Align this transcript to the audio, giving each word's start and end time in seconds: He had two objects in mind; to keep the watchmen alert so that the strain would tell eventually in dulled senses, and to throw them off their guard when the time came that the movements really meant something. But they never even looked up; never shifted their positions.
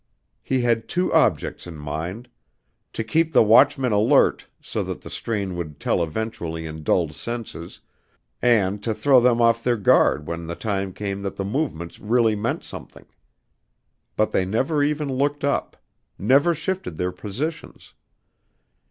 He 0.41 0.61
had 0.61 0.89
two 0.89 1.13
objects 1.13 1.67
in 1.67 1.75
mind; 1.77 2.27
to 2.93 3.03
keep 3.03 3.33
the 3.33 3.43
watchmen 3.43 3.91
alert 3.91 4.47
so 4.59 4.81
that 4.81 5.01
the 5.01 5.11
strain 5.11 5.55
would 5.55 5.79
tell 5.79 6.01
eventually 6.01 6.65
in 6.65 6.81
dulled 6.81 7.13
senses, 7.13 7.81
and 8.41 8.81
to 8.81 8.95
throw 8.95 9.19
them 9.21 9.39
off 9.39 9.63
their 9.63 9.77
guard 9.77 10.25
when 10.27 10.47
the 10.47 10.55
time 10.55 10.91
came 10.91 11.21
that 11.21 11.35
the 11.35 11.45
movements 11.45 11.99
really 11.99 12.35
meant 12.35 12.63
something. 12.63 13.05
But 14.15 14.31
they 14.31 14.43
never 14.43 14.83
even 14.83 15.07
looked 15.13 15.43
up; 15.43 15.77
never 16.17 16.55
shifted 16.55 16.97
their 16.97 17.11
positions. 17.11 17.93